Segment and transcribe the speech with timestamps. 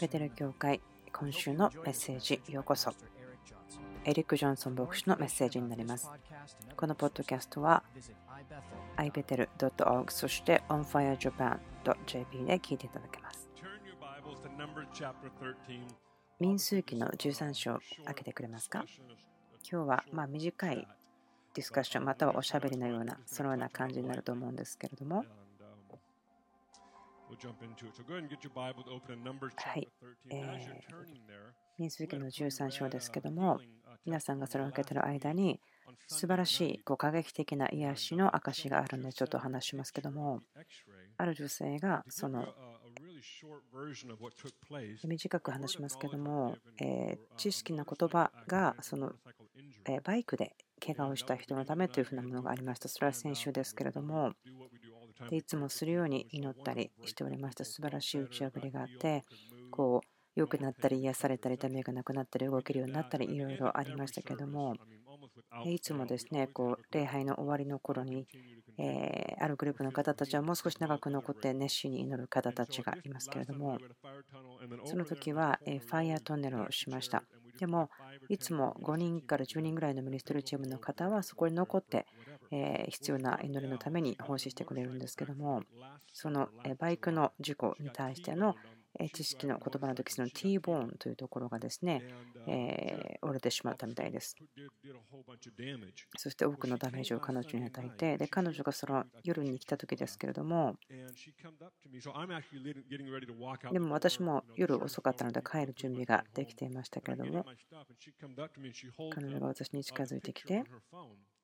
[0.00, 2.92] ベテル教会今週のメッセージようこそ
[4.04, 6.10] エリック・ジョンソン牧師のメッセージになります
[6.76, 7.82] このポッドキャストは
[8.98, 13.48] ibetel.org そして onfirejapan.jp で聞いていただけます。
[16.38, 18.84] 民数記の13章開けてくれますか？
[19.70, 20.86] 今日はまあ短い
[21.54, 25.24] ディスカッションまたはおしゃべりのようなそのような感じになると思うんですけれども
[29.56, 29.88] はい、
[30.30, 30.58] えー、
[31.78, 33.60] 民数記の13章ですけども、
[34.04, 35.60] 皆さんがそれを受けている間に、
[36.06, 40.40] 素晴らしいこう過激的な癒しの証があるので、ちょっと話しますけども、
[41.16, 42.46] ある女性がその
[45.04, 49.12] 短く話しますけども、え知識な言葉がその
[50.04, 50.54] バイクで
[50.84, 52.88] 怪我をした人のためというふうなものがありました。
[52.88, 54.32] それは先週ですけれども、
[55.30, 57.64] でいつもするように祈ったりしておりました。
[57.64, 59.24] 素晴らしい打ち破りがあって
[59.70, 64.74] こう良くなったり癒されたり痛みがなくなったり動けるようになったりいろいろありましたけども
[65.64, 68.26] いつもですねこう礼拝の終わりの頃に、
[68.78, 73.78] えあるグループの方たちはもう少し長く残って熱心に祈る方たちがいますけれども
[74.84, 77.22] その時は、ファイヤートンネルをしました。
[77.58, 77.88] でも
[78.28, 82.06] いつも5人から10人ぐらいのミニストリーチームの方はそこに残って
[82.50, 85.62] え必要な祈りのために奉仕してくれるんですけども
[86.12, 88.54] そのバイクの事故に対しての
[89.12, 92.02] 知識の言葉の時その T ボーンというところがですね、
[92.46, 94.36] え折れてしまったみたいです。
[96.16, 100.76] そして多くのダメージを彼女に与えて、で彼女がその夜に来た時ですけれども、
[103.72, 107.44] でも私も夜遅かったので帰る準備ができていましたけれども、
[109.10, 110.64] 彼女が私に近づいてきて、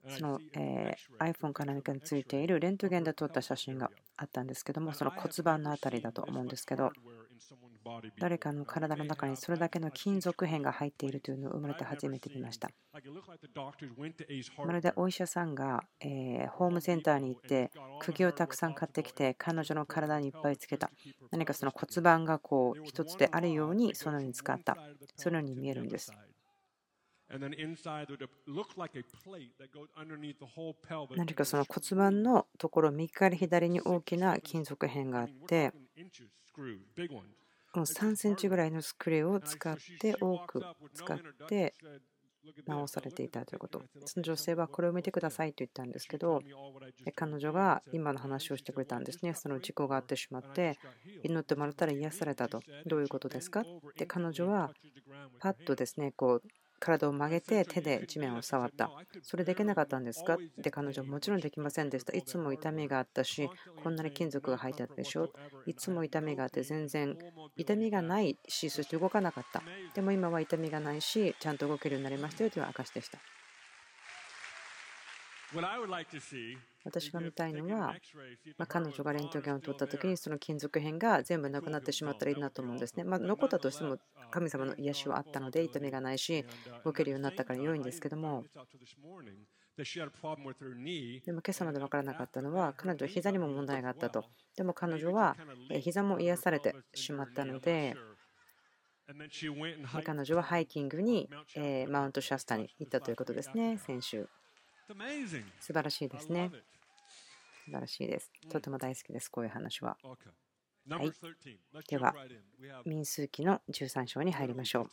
[0.09, 6.93] その、え iPhone か何かについているレントゲンで撮った写真があったんですけども、その骨盤の辺りだと思うんですけど、
[8.19, 12.71] 誰かの体の中にそれだけの金属片が入っているというのを生まれて初めて見ました。
[14.65, 17.71] まるでお医者さんが、えホームセンターに行って
[18.01, 20.91] 釘をたくさん買ってきて彼女の体にいっぱいつけた
[21.31, 24.77] 何かその骨盤がこう一つであるようにそのように使った
[25.17, 26.13] そのように見えるんです。
[31.17, 35.73] 何かその骨盤のところ右から左に大きな金属片があって
[37.75, 40.63] 3センチぐらいのスクリューを使って多く
[40.93, 41.75] 使って
[42.67, 43.81] 直されていたということ。
[44.05, 46.43] その女性はこれを見てくださいと言ったんですけど、
[47.15, 49.33] 彼女が今の話をしてくれたんですね。
[49.35, 50.77] その事故があってしまって、
[51.23, 52.61] 祈ってもらったら癒されたと。
[52.85, 53.63] どういうことですか？
[53.97, 54.73] で、彼女は
[55.39, 56.49] パッとですね、こう
[56.85, 58.91] 体を曲げて手で地面を触った。
[59.23, 60.35] それできなかったんですか？
[60.35, 62.13] って彼女はもちろんできませんでした。
[62.13, 63.49] いつも痛みがあったし、
[63.83, 65.31] こんなに金属が入ってたでしょ？
[65.67, 67.17] いつも痛みがあって全然
[67.57, 69.63] 痛みがないし、そして動かなかった。
[69.95, 73.19] でも今は痛みがないし、ちゃんと動けるようになりましたよという証でした。
[76.85, 77.95] 私が見たいのは、
[78.59, 83.05] ま彼女がレントゲンを取った時にその金属片が全部なくなってしまったらいいなと思うんですね。
[83.05, 83.99] まあ、残ったとしても
[84.31, 86.45] 神様の癒しはあったので痛みがないし
[86.85, 88.45] 動けるようになったから良いんですけども
[91.25, 94.25] でも今朝まで分からなかったのは彼女は膝にも問題があったと。
[94.57, 95.37] でも彼女は
[95.81, 97.97] 膝も癒されてしまったので
[100.05, 101.29] 彼女はハイキングに
[101.89, 104.29] マウントシャスタに行ったということですね、先週。
[105.61, 106.51] 素晴らしいですね。
[107.65, 108.33] 素晴らしいです。
[108.49, 109.97] とても大好きです、こういう話は。
[110.89, 111.13] はい。
[111.89, 112.15] では、
[112.85, 114.91] 民数記の13章に入りましょう。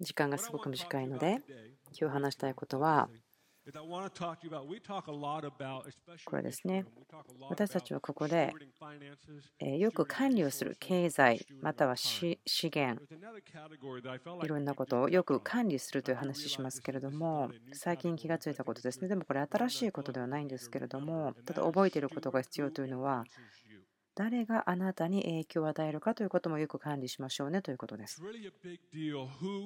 [0.00, 1.42] 時間がすごく短いので、
[1.98, 3.10] 今日話したいことは、
[6.24, 6.86] これですね。
[7.48, 8.52] 私たちはここで
[9.78, 13.02] よく管理をする経済または資源
[14.42, 19.08] いろんなことをよく管理するという話しますけれども最近気がついたことですね。
[19.08, 23.24] でもこれ新しいことではないんですけれどもただ覚えていることが必要というのは
[24.14, 28.20] 誰があなたに影響を与えるかということもよく管理しましょうねということです。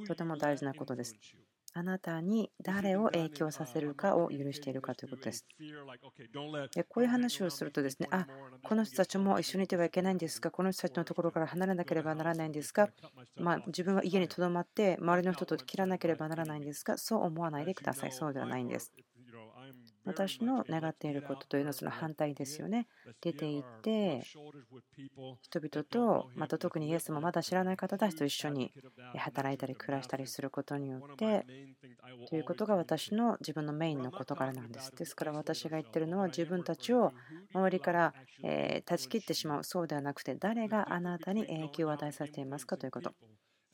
[0.07, 1.17] とても大事なことです。
[1.75, 5.45] あなたに誰を影響させるかを許しているかということです。
[6.75, 8.27] でこういう話をするとですね、あ、
[8.63, 12.91] この人たちも一緒にいてはいけないんですか、この人たちのところから離れなければならないんですか、
[13.37, 18.13] まあ、自分は家にとどまって周りの人と切らなければならないんですか、そう思わないでください。
[18.13, 18.93] そうではないんです。
[20.05, 22.87] 私の願っていることというのはその反対ですよね。
[23.21, 24.23] 出て行って
[25.41, 28.73] 人々とまた特にイエスもまだ知らない方たちと一緒に
[29.17, 31.47] 働いたり暮らしたりすることによって
[32.29, 34.91] ということが私の自分のメインの事柄なんです。
[34.95, 37.13] ですから私が言ってるのは自分たちを
[37.53, 43.15] 周りから断ち切ってしまう、そうではなくて、誰があなたに影響を与えさせていますかということ。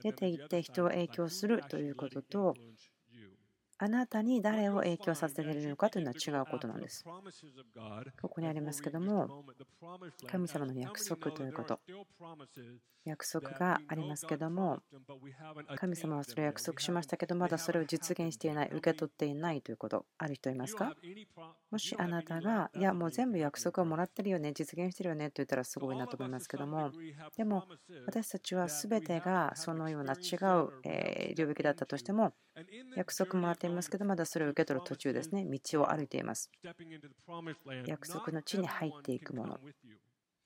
[0.02, 2.54] 出て行って人を影響するということと、
[3.82, 7.02] あなたに誰を影響させているのかというのは違うことなんです。
[8.20, 9.44] ここにありますけども、
[10.26, 11.80] 神様の約束ということ、
[13.06, 14.80] 約束がありますけども、
[15.76, 20.94] 神様はそれを約束しましたけど、まだそれを実現していない、受け取っていないということ、ある人いますか？
[21.70, 26.92] もしあなたが、いや、もう全部約束をもらってるよね、実現してるよねと言ったらすごいなと思いますけども、
[27.34, 27.64] でも
[28.04, 30.68] 私たちは全てがそのような違う
[31.34, 32.34] 領域だったとしても、
[32.94, 35.44] 約束もらっていますけど、まだそれを受け取る途中ですね。
[35.44, 36.50] 道を歩いています。
[37.86, 39.58] 約束の地に入っていくもの。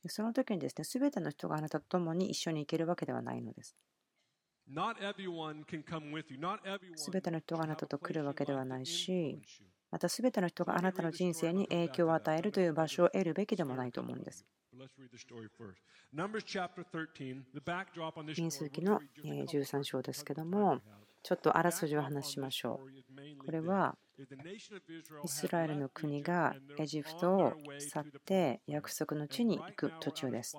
[0.06, 3.76] その時にですね、すべての人があなたと共に一緒に行けるわけではないのです。
[6.96, 9.40] すべての人があなたと来るわけではないし、
[9.90, 14.44] またすべての人があなたの人生に影響を与えるという場所を得るべきでもないと思うんです。
[18.36, 20.80] 民数記の13章ですけども、
[21.24, 23.44] ちょっとあらすじを話しましょう。
[23.44, 23.96] これは
[25.24, 30.54] イスラエルの国がエジプトを去って約束の地に行く途中です。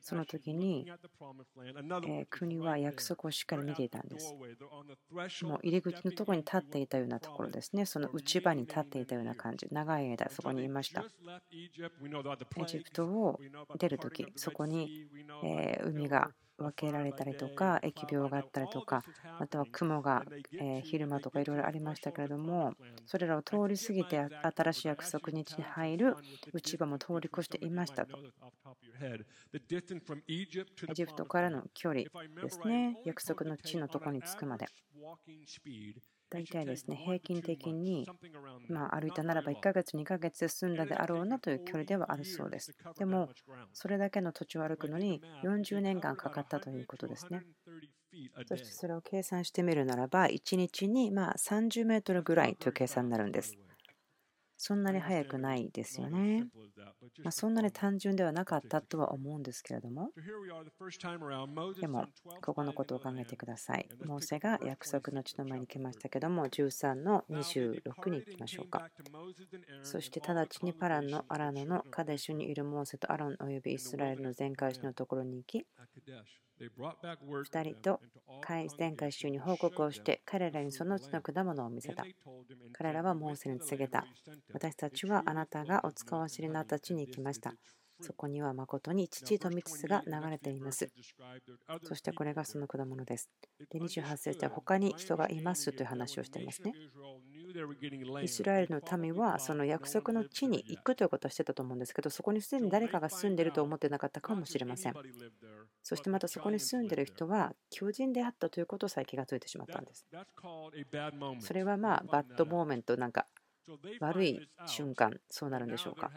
[0.00, 0.86] その時に
[2.30, 4.32] 国は約束をしっかり見ていたんです。
[5.42, 7.84] もう入り口のところに立っていたようなところですね。
[7.84, 9.66] その内場に立っていたような感じ。
[9.72, 11.04] 長い間そこにいました。
[11.52, 11.68] エ
[12.64, 13.40] ジプトを
[13.76, 15.08] 出るとき、そこに
[15.82, 19.02] 海が分けられたりとか、疫病があったりとか、
[19.38, 20.24] または雲が
[20.82, 22.74] 昼間とかいろいろありましたけれども、
[23.04, 24.18] それらを通り過ぎて
[24.56, 26.16] 新しい約束日に入る
[26.52, 28.18] 内場も通り越していましたと。
[30.28, 34.66] エジプトからの距離ですね、約束の地のところに着くまで。
[36.34, 38.12] 大体ですね、平均的に、
[38.68, 42.74] ま歩いたならば1ヶ月、2ヶ月で済んだであろうなという距離ではあるそうです。
[42.98, 43.30] でも、
[43.72, 47.44] それだけの土地を歩くのに40年間かかったということですね。
[48.46, 53.58] そしてそれを計算してみるならば、1日にま30メートルぐらいという計算になるんです。
[54.56, 56.46] そんなに速くないですよね。
[57.22, 60.10] まあ、そんなに単純ではなかったとは思うんですけれども、
[61.80, 62.06] でも、
[62.42, 63.88] ここのことを考えてください。
[64.04, 68.88] モーセが約束の地の前に来ましたけども、13の26に行きましょうか。
[69.82, 75.66] そして直ちにパランのアラノのカデシュにいるモーセとアロンおよびイスラエルの全会士のところに行き、
[76.60, 78.00] 2人と
[78.78, 82.04] 前回週に報告をして彼らにそのうちの果物を見せた。
[82.72, 84.06] 彼らはモーセに告げた。
[84.52, 87.54] 私たちはあなたがお使わしになった地に行きました。
[88.00, 90.90] そこには誠に父と蜜が流れています。
[91.82, 93.30] そしてこれがその果物です。
[93.70, 96.72] で28節では他に人がいますという話をしていますね。
[98.22, 104.94] イスラエルの民はその約束の地に行くということをしてたと思うんですけど、そこにすでに誰かが住んでいると思ってなかったかもしれません。
[105.82, 110.06] そしてまたそこに住んでいる人は巨人であったということさえ気がついてしまったんです。
[111.40, 113.26] それはまあ bad moment なんか
[114.00, 116.10] 悪い瞬間、そうなるんでしょうか。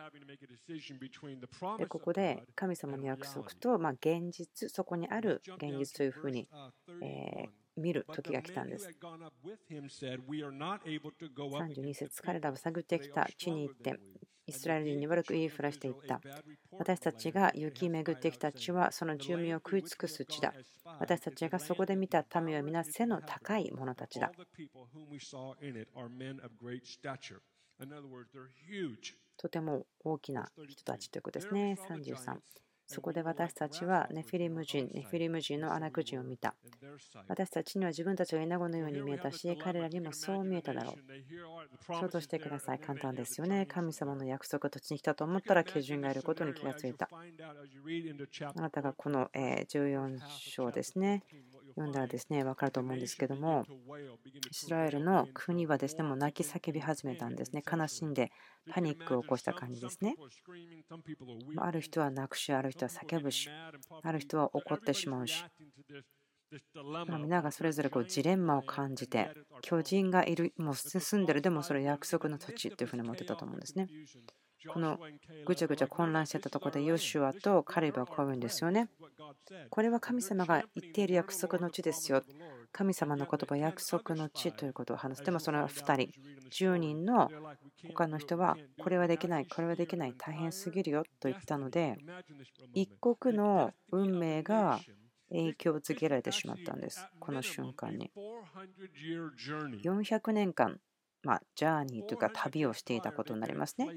[1.78, 6.48] でここで神様の約束と、ま現実、そこにある現実というふうに、
[7.02, 7.46] え
[7.78, 8.90] 見る時が来たんです。
[11.40, 14.00] 32節彼らは探ってきた地に行って
[14.48, 16.22] イスラエル人に悪く言いふらしていった。
[16.72, 20.54] 私たちが行き巡ってきた地はその住民を食い尽くす地だ。
[21.00, 24.32] 私たちがそこで見た民は皆背の高い者たちだ。
[29.38, 31.78] とても大きな人たちということですね。
[31.90, 32.38] 33。
[32.88, 36.56] そこで私たちはネフィリム人、ネフィリム人のアナク人を見た。
[37.28, 41.94] 私たちには自分たちがイナゴのように見えたし、彼らにもそう見えただろう。
[41.94, 42.80] 想像してください。
[42.80, 43.66] 簡単ですよね。
[43.66, 47.10] 神様の約束土地に来たと思ったら基準がいることに気がついた。
[48.56, 51.24] あなたがこの14章ですね。
[51.78, 53.64] 読んだらですね、分かると思うんですけども、
[54.50, 57.62] イスラエルの国はですね、もう泣き叫び始めたんですね。
[57.72, 58.32] 悲しんで
[58.72, 60.16] パニックを起こした感じですね。
[61.58, 63.48] ある人は泣くし、ある人は叫ぶし、
[64.02, 65.44] ある人は怒ってしまうし。
[67.20, 69.30] 皆がそれぞれこうジレンマを感じて、
[69.62, 73.88] 巨人がいる、もう住んでる、でもそれ約束の土地っていうふうに思ってたと思うんですね。
[74.68, 75.00] この
[75.46, 78.90] ぐちゃぐちゃ混乱してたところでヨシュアとカリブはこう言うんですよね。
[79.70, 82.24] これは神様が言っている約束の地ですよ。
[82.72, 85.24] 神様の言葉、約束の地ということを話す。
[85.24, 86.12] でもそれは2人、
[86.50, 87.32] 10人の
[87.88, 91.98] 他の人は、これはできない、これはできない、大変すぎるよと言ったので、
[92.74, 94.80] 一国の運命が
[95.30, 97.06] 影響をつけられてしまったんです。
[97.20, 98.12] この瞬間に。
[99.84, 100.80] 400年間、
[101.24, 103.88] まあ、ジャーニーというか旅をしていたことになりますね。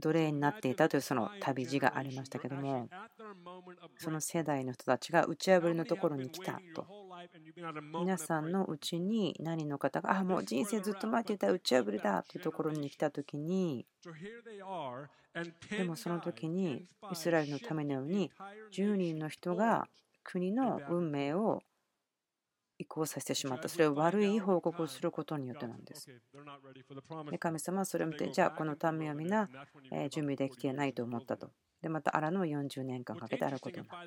[0.00, 2.88] 奴隷になっていたというその旅路がありましたけども
[3.98, 6.86] その世代の人たちが打ち破りのところに来たと。
[8.00, 13.86] 皆さんのうちに何の方があもう人生ずっと待っていた打ち破りだというところに来た時に
[15.70, 18.30] でもその時にイスラエルのためのように
[18.72, 19.86] 10人の人が
[20.24, 21.62] 国の運命を
[22.80, 23.68] 移行させてしまった。
[23.68, 26.08] それを悪い報告をすることによってなんです。
[27.38, 29.48] 神様はそれを見て、じゃあこの民は皆
[30.10, 31.50] 準備できていないと思ったと。
[31.82, 34.06] で、またアラの40年間かけてあることになっ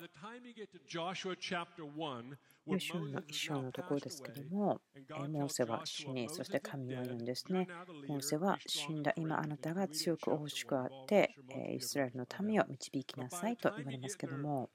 [2.66, 4.80] ヨシュの一章のところですけども、
[5.28, 7.68] モーセは死に、そして神は言うんですね。
[8.08, 11.34] モーセは死んだ今あなたが強く惜しくあって、
[11.76, 14.70] イスラエルの民を導きなさいと言われますけども、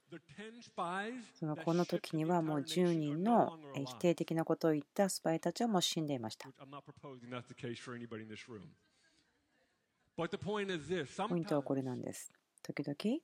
[1.34, 6.50] そのこの時にはもう10人の否定的なことを言ったスパイたちはもう死んでいました。
[11.28, 12.30] ポイントはこれなんです。
[12.72, 13.20] 時々？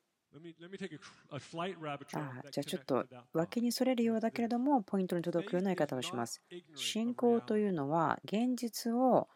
[2.12, 6.43] あじゃあちょっと脇にそれるようだけれどもポイントに届くような言い方をします。
[6.75, 9.29] 信仰というのは現実を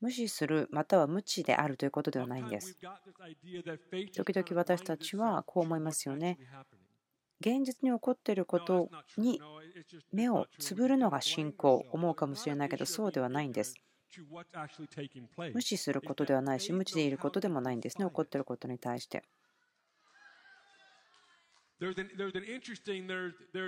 [0.00, 2.76] 無視するまたは無知であるということではないんです。
[4.14, 6.38] 時々私たちはこう思いますよね。
[7.40, 9.40] 現実に起こっていることに
[10.12, 13.74] 目をつぶるのが信仰思うかもしれないけどそうではないんです。
[15.54, 19.22] 無視することではないし無知でいることでもないんですね起こっていることに対して。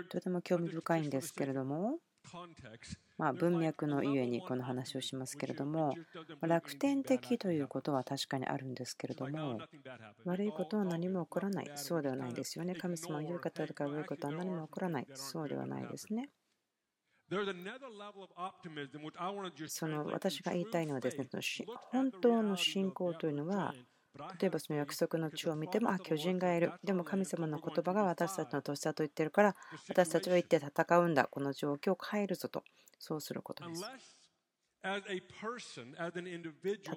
[0.09, 1.99] とても興味深いんですけれども、
[3.19, 5.95] まあ、文脈のゆえにこの話をしますけれども
[6.41, 9.59] 楽天的ということは確かにあるんですけれども
[10.25, 11.71] 悪いことは何も起こらない。
[11.77, 12.75] そうではないですよね。
[12.75, 15.07] 神様の言う方だから悪いことは何も起こらない。
[15.15, 16.31] そうではないですね。
[19.69, 21.27] その私が言いたいのはですね
[21.91, 23.75] 本当の信仰というのは
[24.41, 26.75] 例えばその約束の地を見ても、あ、巨人がいる。
[26.85, 29.57] でも神様の言葉が私たちの年だと言ってるから、
[29.89, 31.27] 私たちは行って戦うんだ。
[31.29, 32.65] この状況を変えるぞと、
[32.99, 33.93] そうすることです。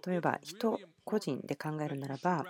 [0.07, 2.47] 例えば、人個人で考えるならば、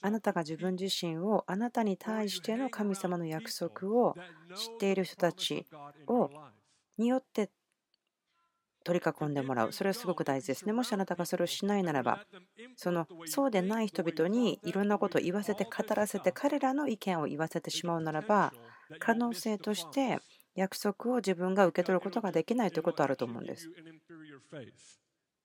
[0.00, 4.18] あなたが自分自身をあなたに対しての神様の約束を
[4.54, 5.66] 知っている人たち
[6.06, 6.32] を
[6.98, 7.50] によって
[8.88, 9.72] 取り囲んでもらう。
[9.72, 10.72] それはすごく大事ですね。
[10.72, 12.22] もしあなたがそれをしないならば、
[12.76, 18.54] そのそうでない人々にいろんなことを言わせて語らせて、彼らの意見を言わせてしまうならば、
[18.98, 20.18] 可能性として
[20.54, 23.70] 約束を自分が受け取ることができないということがあると思うんです。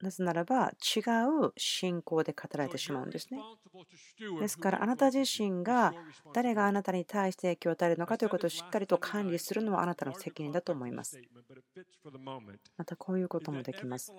[0.04, 1.00] なぜならば違
[1.46, 3.48] う信仰で語られてしまうんですね。
[4.40, 5.96] ですからあなた自身が
[6.34, 11.22] 誰があなたに対して影響を与えるのかということをしっかりと管理するのはあなたの責任だと思います。
[12.78, 14.14] またこういうこともできます。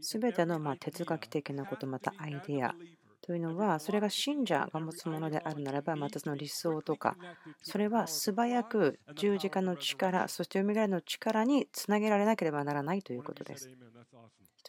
[0.00, 2.76] すべてのま哲学的なこと、またアイデア
[3.22, 7.18] というのは、それが信者が持つものであるならば、またその理想とか、
[7.62, 13.70] それは素早く十字架の力、そして蘇りの力につなげられなければならないということです。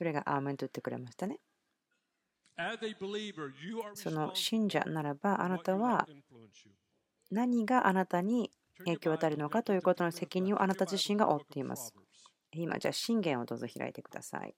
[0.02, 1.38] それがアーメンと言ってくれましたね。
[3.94, 6.08] その信者ならばあなたは
[7.30, 11.94] 何があなたに影響を与えるのかということの責任をあなた自身が負っています。
[12.52, 14.56] 今じゃあ信玄をどうぞ開いてください。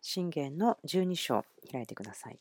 [0.00, 2.40] 信玄の12章開いてください。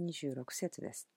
[0.00, 1.15] 26節です。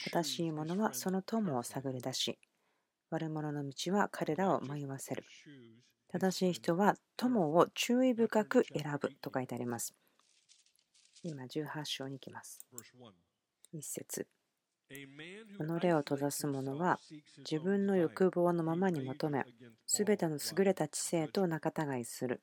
[0.00, 2.38] 正しい者はその友を探り出し、
[3.10, 5.24] 悪者の道は彼らを迷わせる。
[6.08, 9.94] 正しい人は友を注意深く選ぶと書いてあります。
[11.22, 12.66] 今18章に行きます。
[13.72, 14.28] 一節
[14.90, 16.98] 己を閉ざす者は
[17.38, 19.44] 自分の欲望のままに求め、
[19.86, 22.40] すべての優れた知性と仲違いする。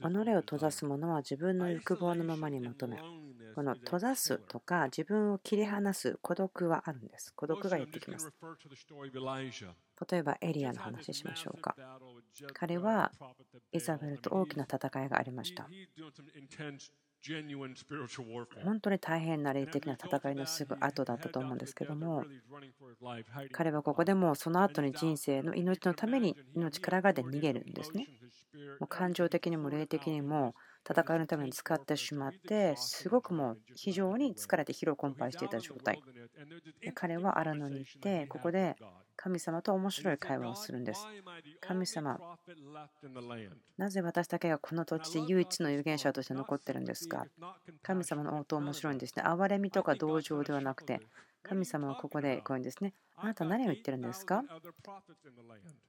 [0.00, 2.98] 己を閉ざす者は自分の欲望のままに求め、
[3.54, 7.32] この閉ざすとか自分を切り離す孤独はあるんです。
[7.34, 8.30] 孤独がやってきます。
[10.10, 11.74] 例えばエリアの話しましょうか。
[12.52, 13.10] 彼は
[13.72, 15.68] イザベルと大きな戦いがありました。
[18.64, 22.24] 本当に大変な霊的な戦いのすぐ後だったと思うんですけども
[23.52, 28.06] 彼はここでもその後に人生の命のために命からがで逃げるんですね。
[28.78, 30.54] もう感情的にも霊的にも
[30.88, 36.02] 戦いのために使ってしまってすごくもう非常に疲れて疲労困憊していた状態
[36.94, 38.76] 彼は荒野に行ってここで
[39.16, 41.06] 神様と面白い会話をするんです。
[41.60, 42.18] 神様、
[43.78, 47.24] なぜ私だけがこの土地で唯一の預言者として残ってるんですか？
[47.82, 49.22] 神様の応答面白いんですね。
[49.24, 51.00] 憐れみとか同情ではなくて、
[51.44, 52.92] 神様はここでこういうんですね。
[53.16, 54.42] あなた何を言ってるんですか？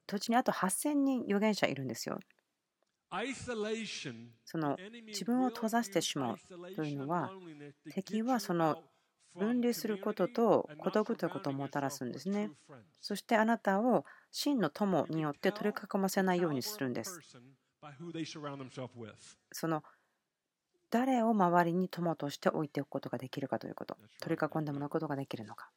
[0.06, 2.20] 土地にあと8000人預言者いるんですよ。
[4.44, 6.38] その自分を閉ざしてしまう
[6.76, 7.32] というのは
[7.94, 8.82] 敵はその
[9.36, 12.52] 分離することと孤独ということをもたらすんですね。
[13.02, 17.20] そしてあなたを真の友によって取り囲ませないようにするんです。
[19.52, 19.84] その
[20.90, 25.70] 誰を周りに友として置いておくことができるかということ、取り囲んでもらうことができるのか。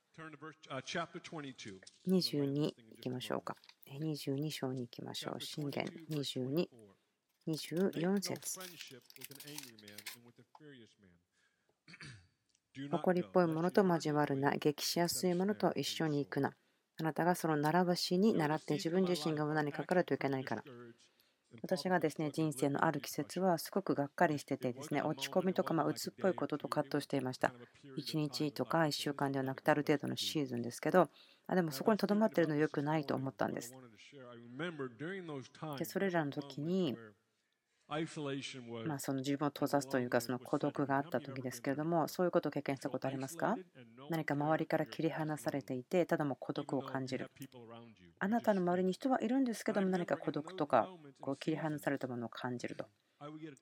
[2.07, 3.57] 22いきましょうか。
[3.90, 5.40] 22章に行きましょう。
[5.40, 6.68] 信玄22、
[7.49, 8.61] 24節。
[12.90, 16.52] 誇りっぽいものと交わるな、激しやすいものと一緒に行くな。
[17.00, 20.64] あなたがその並ばしに倣って自分自身が無駄にかかるといけないから。
[21.62, 27.52] 私がですね人生のある季節はすごくがっかりしててですね落ち込みとかま鬱っぽいことと葛藤していました
[27.99, 31.09] 1日とか1週間ではなくてある程度のシーズンですけど
[31.47, 33.75] あでもそこにとどまってるの良くないと思ったんです
[35.78, 36.99] でそれらの時に
[37.88, 43.57] まあ、その自分を閉ざすというかその孤独があった時ですけれどもそういうことを経験したことありますか？
[44.11, 47.30] 何か周りから切り離されていてただもう孤独を感じる。
[48.18, 50.90] あなたの周りに人はいるんですけども何か孤独とか
[51.21, 52.85] こう切り離されたものを感じると。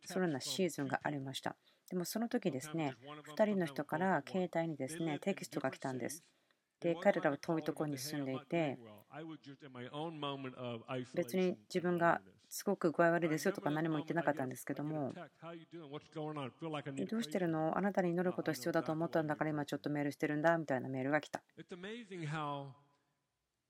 [0.04, 1.54] そのようなシーズンがありました。
[1.88, 2.94] でもその時ですね
[3.36, 6.24] 2人の人から携帯にですねテキストが来たんです。
[6.80, 8.78] で彼らは遠いところに住んでいて
[11.14, 15.12] 別に自分がすごく具合悪いですよとか何も言ってなかったんですけども、
[17.10, 17.76] どうしてるの？
[17.76, 21.42] あなたに祈ること必要だと思ったんだから今ちょっとメールしてるんだみたいなメールが来た。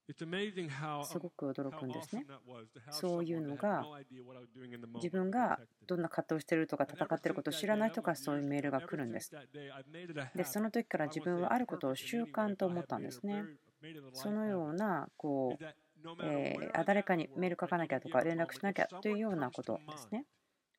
[0.09, 2.25] すごく驚くんですね。
[2.91, 3.85] そういうのが
[4.95, 9.33] 自分がどんな葛藤してるとか戦ってることを知らない人からそういうメールが来るんです。
[10.37, 13.47] で、その時から自分はあることを習慣と思ったんですね。
[14.13, 15.65] そのようなこう
[16.23, 20.25] え誰かにメール書かなきゃとか連絡しなきゃというようなことですね。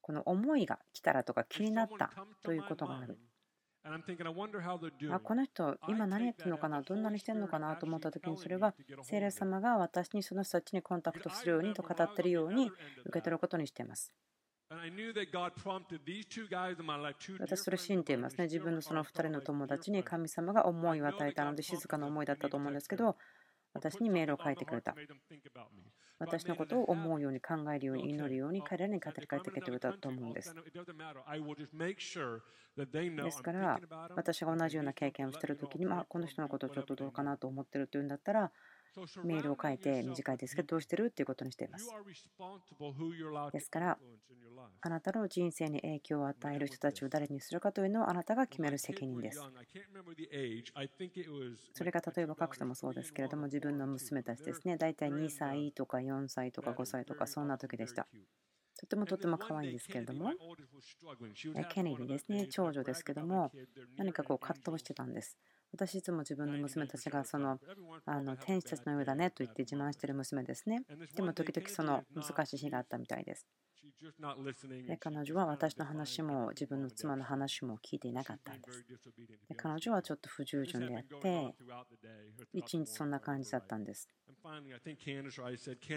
[0.02, 2.12] この思いが来たらとか気になった
[2.44, 3.18] ということがある。
[5.12, 12.70] あこの人、今何やってるのかな、どんなにしてるのかなと思った時に、それは聖霊様が私にその人たちにコンタクトするようにと語っているように
[13.06, 14.14] 受け取ることにしています。
[17.40, 18.46] 私、それ信じていますね。
[18.46, 23.16] 自分のその2人の友達に神様が思いを与えたので、静かな思いだったと思うんですけど、
[23.74, 24.94] 私にメールを書いてくれた。
[26.20, 30.54] 私のことを思うように考えるように祈るように彼らに語りかけてくれたと思うんです。
[32.76, 33.80] ですから、
[34.16, 38.52] 私が同じような経験をしているときに、まあ、この人のことちょっとどうかなと思ってるというんだったら、
[39.24, 41.90] メールを書いて短いですけど、どうしてるっていうことにしています。
[43.52, 44.00] ですから、
[44.82, 49.42] あなたの人生に影響を与える人たちを誰にするかというのをあなたが決める責任です。
[51.74, 58.08] それが例えば書くともそうですけれども、自分の娘たちですね、大体2歳とか4歳とか5歳とか、そんな時でした。
[58.80, 60.32] とてもとても可愛いんですけれども、
[61.70, 63.52] ケネディですね、長女ですけども、
[63.98, 65.36] 何かこう葛藤してたんです。
[65.78, 67.60] 私いつも自分の娘たちがその
[68.06, 70.82] あの天使たちのようだねと言って自慢している娘ですね。
[71.16, 73.46] でも時々その難しい日があったみたいです。
[74.88, 78.86] で彼女は私の話も自分の妻の話も聞いていなかったんです。
[79.48, 81.56] で彼女はちょっと不従順であって、
[82.54, 84.10] 一日そんな感じだったんです。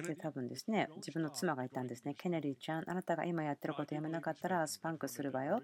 [0.02, 2.14] で多分ですね、自分の妻がいたんですね。
[2.14, 5.62] ケネリーちゃん、あなたが今やってることやめなかったらスパンクするわよ。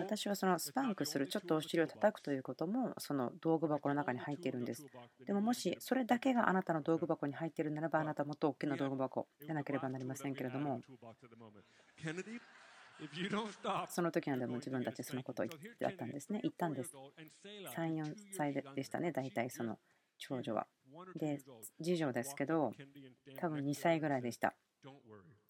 [0.00, 4.86] 私はそのスパンクする、ちょっとお尻を叩くということも、その道具箱の中に入っているんです。
[5.26, 10.80] でももしそれだけがあなたの道具箱に入っているならば、あなたはもっと大きな道具箱でなければなりませんけれども、
[13.88, 16.40] その時はでも自分たちそのことを言ったんですね。
[16.42, 16.92] 言ったんです。
[17.74, 19.78] 3、4歳でしたね、大体その
[20.16, 20.66] 長女は。
[21.14, 21.38] で、
[21.82, 22.72] 次女ですけど、
[23.36, 24.54] 多分2歳ぐらいでした。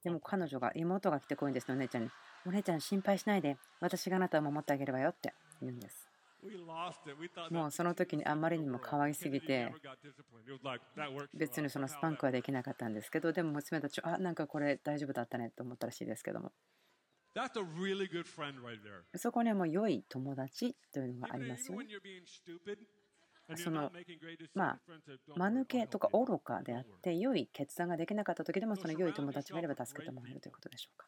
[0.04, 2.10] でも彼女が、妹が来てこいんですお姉ちゃんに。
[2.46, 6.08] お姉ちゃん心配しないで、私があなたを守ってあげればよって言うんです。
[7.50, 9.74] もうその時にあまりにも可愛すぎて、
[11.34, 16.52] 別にそのスパンクはできなかったんですけど、でも娘たち、あ、なんかこれ大丈夫だったねと思ったらしいですけども。
[19.16, 21.86] そこにはもう良い友達というのがありますよね。
[23.56, 23.90] その
[24.54, 24.78] まあ
[25.36, 31.06] 間抜けとか愚かであって良い決断ができなかった時でもその良い友達がいれば助けてもらえるということでしょうか。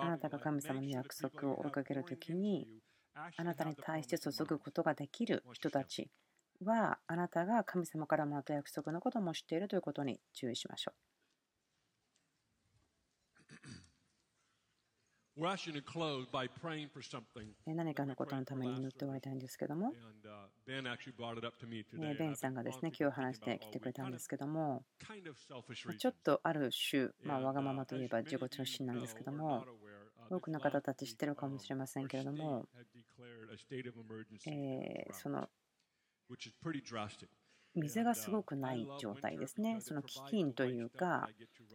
[0.00, 2.68] あなたが神様の約束を追いかけるときに、
[3.36, 6.10] あなたに対して注ぐことができる人たち
[6.64, 11.09] は、あなたが神様からもらった約束のことも知っているということに注意しましょう。
[17.66, 19.92] 何かのことのために祈って終わりたいんですけども、
[22.14, 24.84] ベンさんがですね、今日話してきてくれたんですけども、
[25.98, 29.64] ちょっとある種、まあ、わがままといえば自己中心なんですけども、
[30.30, 32.66] 多くの方たち知ってるかもしれませんけれども、
[34.46, 35.48] えー、その
[37.74, 39.78] 水がすごくない状態ですね。
[39.80, 41.28] その飢饉というか、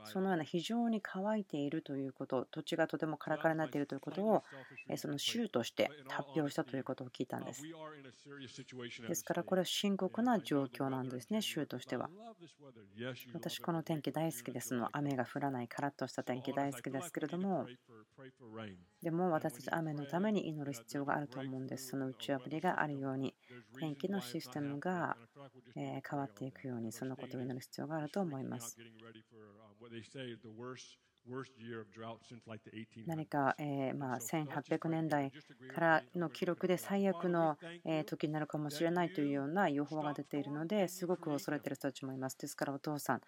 [0.05, 4.43] そのような非常に乾いているということ、土地がとてもカラカラになっているということを、
[4.97, 7.63] その州として発表したということを聞いたんです。
[9.07, 12.09] ですから、これは深刻な状況なんですね、州としては。
[13.33, 14.89] 私、この天気大好きですの。
[14.91, 17.67] 雨が降らない、カラッとした天気大好きですけれども、
[19.05, 21.89] でも私たち雨のために祈る必要があると思うんです。
[21.89, 23.35] その打ち破りがあるように、
[23.79, 25.15] 天気のシステムが
[25.75, 28.79] 変わっていくように、そのことを祈る必要があると思います。
[33.07, 35.31] 何か、えー、まあ、1800年代
[35.73, 37.57] からの記録で最悪の
[38.05, 42.37] 時になるかもしれないというような予報が出ているのですごく恐れている人たちもいます。
[42.37, 43.21] ですからお父さん、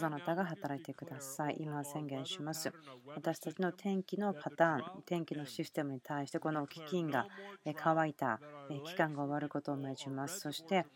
[0.00, 1.56] どなたが働いてください。
[1.60, 2.72] 今宣言します。
[3.14, 7.26] 私たちの天気のパターン、天気のシステムに対してこの基金が
[7.76, 8.40] 乾いた
[8.84, 10.40] 期間が終わることを命じます。
[10.40, 10.86] そして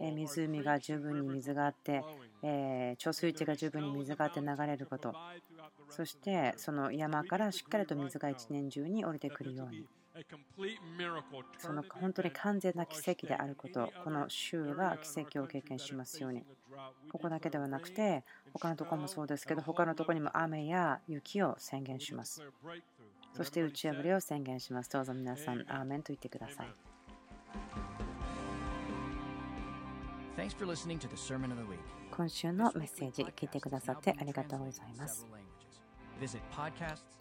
[0.00, 2.02] 湖が十分に水があって、
[2.42, 5.14] え貯水池が十分に水があって流れること、
[5.90, 9.86] そしてその山からしっかりと水が一年中に降りてくるように。
[11.58, 16.44] その本当に完全な奇跡であること、この州が奇跡を経験しますように。
[17.10, 22.42] ここだけではなくて、他のところもそうですけど、他のところにも雨や雪を宣言します。
[23.34, 24.90] そして打ち破りを宣言します。
[24.90, 26.68] どうぞ皆さん、アーメンと言ってください。
[32.10, 35.26] 今週のメッセージ聞いてくださってありがとうございます。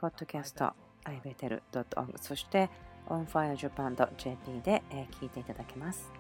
[0.01, 2.69] podcast.ibetel.org そして
[3.07, 4.83] onfirejapan.jp で
[5.19, 6.11] 聞いていただけます。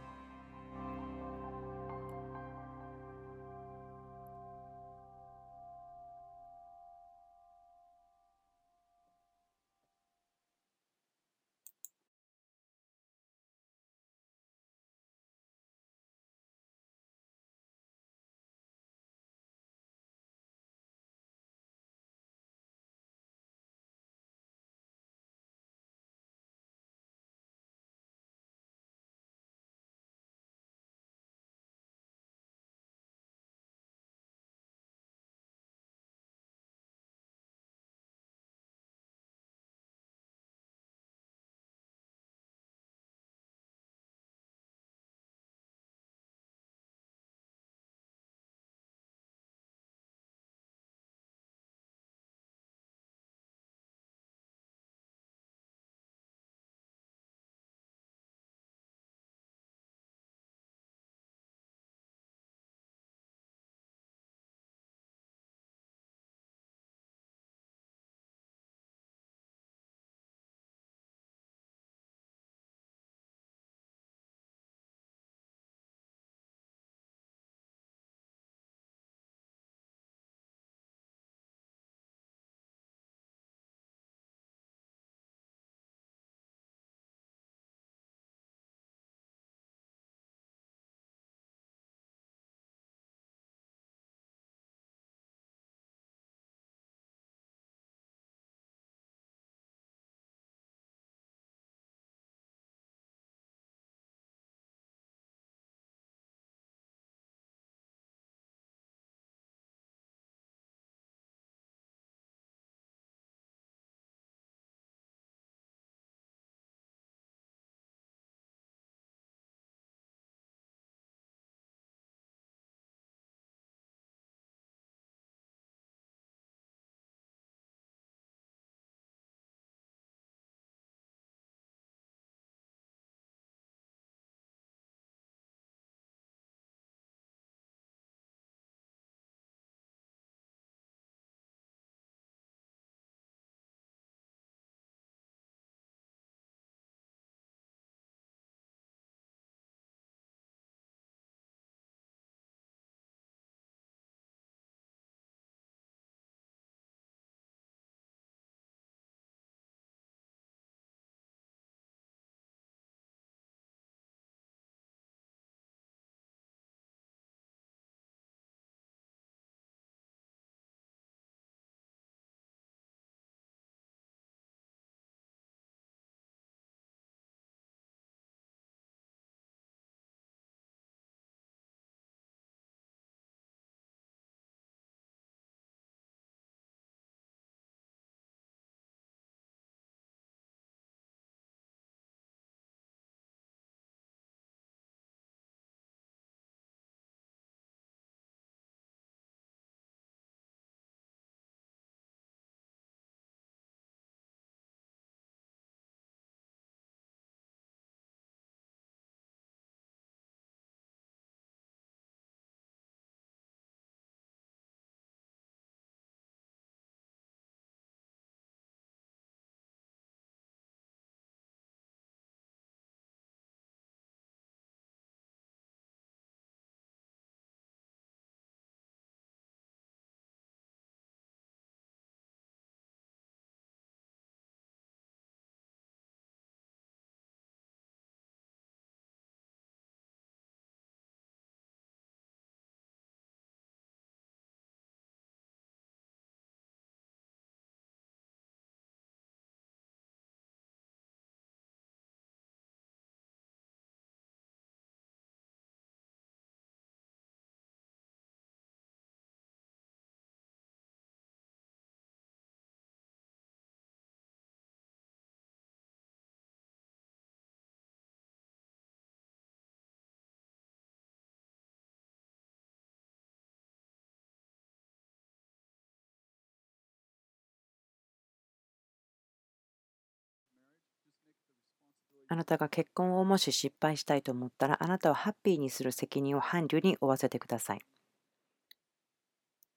[282.29, 287.79] あなたが結婚をもし失敗したいと思ったら、あなたはハッピーにする責任を伴侶に負わせてください。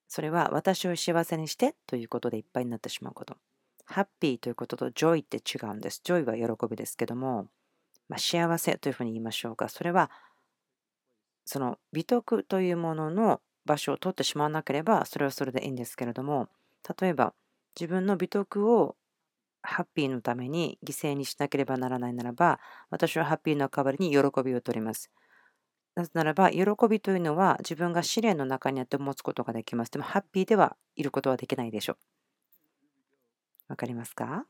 [0.06, 3.36] それは私を幸せにしてということでいっぱいになってしまうこと。
[3.86, 6.00] ハッピーということと joy って違うんです。
[6.04, 7.48] joy は喜びですけども、
[8.08, 9.68] まあ、幸せというふうに言いましょうか。
[9.68, 10.10] それは
[11.44, 16.48] その美徳というものの場所を取ってしまわなければそれはそれでいいんですけれども
[17.00, 17.34] 例えば
[17.78, 18.96] 自分の美徳を
[19.62, 25.10] ハッピーのために犠牲にしなければならないならば私はハッピーの代わりに喜びを取ります。
[25.94, 29.90] なぜならば喜びというのは自分が試練の中にあって持つことができます。
[29.90, 31.96] でもハッピーではいることはできないでしょう。
[33.68, 34.46] わかりますか？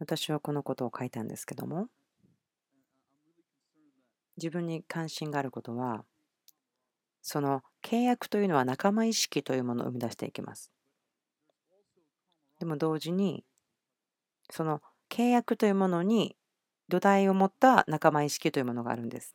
[0.00, 1.88] 私はこのことを書いたんですけども
[4.36, 6.04] 自分に関心があることは
[7.22, 10.72] その契約というのは仲間意識というものを生み出していきます。
[12.58, 13.44] でも同時に
[14.50, 16.36] その契約というものに
[16.88, 19.34] 土台を持った仲間意識というものがあるんです。